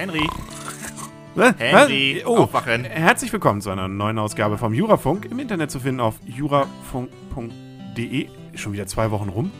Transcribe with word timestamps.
Henry, 0.00 0.26
Was? 1.34 1.54
Henry? 1.58 2.22
Oh, 2.24 2.38
aufwachen. 2.38 2.84
herzlich 2.84 3.30
willkommen 3.34 3.60
zu 3.60 3.68
einer 3.68 3.86
neuen 3.86 4.18
Ausgabe 4.18 4.56
vom 4.56 4.72
Jurafunk. 4.72 5.26
Im 5.30 5.38
Internet 5.38 5.70
zu 5.70 5.78
finden 5.78 6.00
auf 6.00 6.14
jurafunk.de. 6.24 8.28
Schon 8.54 8.72
wieder 8.72 8.86
zwei 8.86 9.10
Wochen 9.10 9.28
rum? 9.28 9.50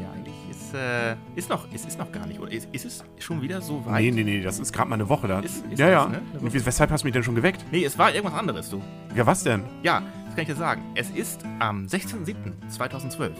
Ja, 0.00 0.08
eigentlich 0.16 0.34
ist, 0.50 0.72
äh, 0.72 1.16
ist 1.36 1.50
noch, 1.50 1.66
es 1.74 1.84
ist 1.84 1.98
noch 1.98 2.10
gar 2.12 2.24
nicht, 2.26 2.40
oder? 2.40 2.50
Ist, 2.50 2.70
ist 2.72 2.86
es 2.86 3.04
schon 3.18 3.42
wieder 3.42 3.60
so 3.60 3.84
weit? 3.84 4.00
Nee, 4.04 4.10
nee, 4.10 4.24
nee, 4.24 4.40
das 4.40 4.58
ist 4.58 4.72
gerade 4.72 4.88
mal 4.88 4.94
eine 4.94 5.10
Woche 5.10 5.28
da. 5.28 5.40
Ist- 5.40 5.66
ist 5.66 5.78
ja, 5.78 5.90
das, 5.90 6.04
ja. 6.04 6.08
ne? 6.08 6.22
Und 6.40 6.64
Weshalb 6.66 6.90
hast 6.90 7.02
du 7.02 7.06
mich 7.06 7.12
denn 7.12 7.22
schon 7.22 7.34
geweckt? 7.34 7.62
Nee, 7.70 7.84
es 7.84 7.98
war 7.98 8.10
irgendwas 8.14 8.38
anderes, 8.38 8.70
du. 8.70 8.82
Ja, 9.14 9.26
was 9.26 9.42
denn? 9.44 9.64
Ja, 9.82 10.00
das 10.24 10.34
kann 10.34 10.42
ich 10.44 10.48
dir 10.48 10.56
sagen. 10.56 10.80
Es 10.94 11.10
ist 11.10 11.44
am 11.58 11.84
16.07.2012 11.84 13.32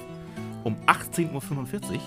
um 0.64 0.77
18.45 0.87 1.32
Uhr 1.32 1.42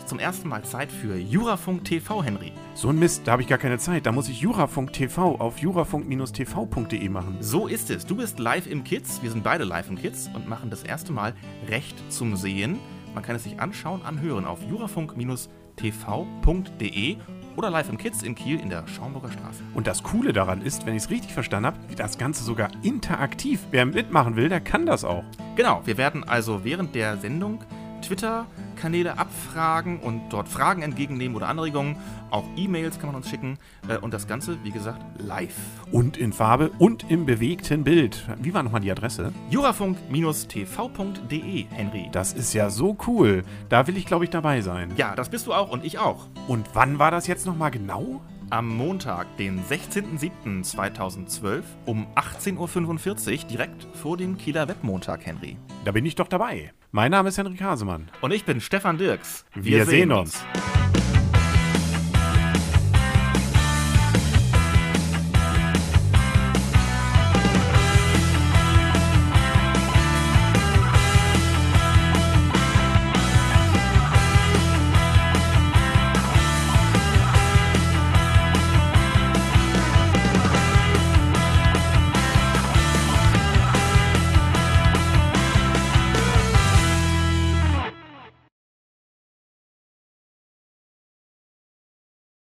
zum 0.06 0.20
ersten 0.20 0.50
Mal 0.50 0.64
Zeit 0.64 0.92
für 0.92 1.18
Jurafunk 1.18 1.86
TV, 1.86 2.24
Henry. 2.24 2.52
So 2.76 2.90
ein 2.90 3.00
Mist, 3.00 3.24
da 3.26 3.32
habe 3.34 3.42
ich 3.42 3.48
gar 3.48 3.58
keine 3.58 3.78
Zeit. 3.78 4.06
Da 4.06 4.12
muss 4.12 4.30
ich 4.30 4.42
Jurafunk 4.42 4.94
TV 4.94 5.40
auf 5.40 5.60
jurafunk-tv.de 5.60 7.10
machen. 7.10 7.38
So 7.40 7.68
ist 7.68 7.90
es. 7.90 8.06
Du 8.06 8.16
bist 8.16 8.40
live 8.40 8.68
im 8.68 8.84
Kids. 8.84 9.24
Wir 9.24 9.32
sind 9.32 9.44
beide 9.44 9.64
live 9.64 9.90
im 9.90 9.98
Kids 9.98 10.30
und 10.34 10.48
machen 10.48 10.70
das 10.70 10.84
erste 10.84 11.12
Mal 11.12 11.34
Recht 11.68 11.96
zum 12.12 12.36
Sehen. 12.36 12.80
Man 13.14 13.24
kann 13.24 13.36
es 13.36 13.44
sich 13.44 13.60
anschauen, 13.60 14.02
anhören 14.04 14.46
auf 14.46 14.64
jurafunk-tv.de 14.64 17.18
oder 17.56 17.70
live 17.70 17.90
im 17.90 17.98
Kids 17.98 18.24
in 18.24 18.36
Kiel 18.36 18.60
in 18.60 18.70
der 18.70 18.88
Schaumburger 18.88 19.32
Straße. 19.32 19.64
Und 19.74 19.88
das 19.88 20.04
Coole 20.04 20.34
daran 20.34 20.62
ist, 20.62 20.86
wenn 20.86 20.96
ich 20.96 21.04
es 21.04 21.10
richtig 21.10 21.34
verstanden 21.34 21.68
habe, 21.68 21.80
das 21.96 22.18
Ganze 22.18 22.44
sogar 22.44 22.70
interaktiv. 22.82 23.60
Wer 23.72 23.86
mitmachen 23.86 24.36
will, 24.36 24.50
der 24.50 24.62
kann 24.62 24.86
das 24.86 25.04
auch. 25.04 25.24
Genau, 25.56 25.82
wir 25.86 25.98
werden 25.98 26.24
also 26.24 26.64
während 26.64 26.96
der 26.96 27.18
Sendung 27.18 27.64
Twitter-Kanäle 28.04 29.18
abfragen 29.18 30.00
und 30.00 30.30
dort 30.30 30.48
Fragen 30.48 30.84
entgegennehmen 30.84 31.36
oder 31.36 31.48
Anregungen. 31.48 31.96
Auch 32.30 32.46
E-Mails 32.56 33.00
kann 33.00 33.08
man 33.08 33.16
uns 33.16 33.28
schicken. 33.30 33.58
Äh, 33.88 33.98
Und 33.98 34.14
das 34.14 34.28
Ganze, 34.28 34.58
wie 34.64 34.70
gesagt, 34.72 35.02
live. 35.20 35.56
Und 35.92 36.18
in 36.18 36.34
Farbe 36.34 36.70
und 36.80 37.10
im 37.10 37.26
bewegten 37.26 37.84
Bild. 37.84 38.28
Wie 38.42 38.54
war 38.54 38.62
nochmal 38.64 38.82
die 38.82 38.92
Adresse? 38.92 39.32
Jurafunk-tv.de, 39.50 41.66
Henry. 41.72 42.10
Das 42.12 42.34
ist 42.34 42.54
ja 42.54 42.70
so 42.70 42.98
cool. 43.08 43.44
Da 43.70 43.88
will 43.88 43.96
ich, 43.98 44.06
glaube 44.06 44.26
ich, 44.26 44.30
dabei 44.30 44.62
sein. 44.62 44.92
Ja, 44.98 45.16
das 45.16 45.30
bist 45.30 45.48
du 45.48 45.54
auch 45.54 45.72
und 45.72 45.84
ich 45.86 45.98
auch. 46.00 46.28
Und 46.48 46.68
wann 46.74 47.00
war 47.00 47.12
das 47.12 47.28
jetzt 47.28 47.46
nochmal 47.46 47.72
genau? 47.72 48.22
Am 48.50 48.68
Montag, 48.68 49.38
den 49.38 49.64
16.07.2012 49.64 51.62
um 51.86 52.06
18.45 52.16 53.44
Uhr 53.44 53.48
direkt 53.50 53.88
vor 53.96 54.18
dem 54.18 54.38
Kieler 54.38 54.68
Webmontag, 54.68 55.26
Henry. 55.26 55.56
Da 55.86 55.92
bin 55.92 56.06
ich 56.06 56.16
doch 56.16 56.28
dabei. 56.28 56.74
Mein 56.96 57.10
Name 57.10 57.30
ist 57.30 57.40
Henrik 57.40 57.60
Hasemann. 57.60 58.08
Und 58.22 58.30
ich 58.30 58.46
bin 58.46 58.62
Stefan 58.62 59.00
Dirks. 59.00 59.46
Wir 59.56 59.84
sehen 59.88 60.12
uns. 60.12 60.46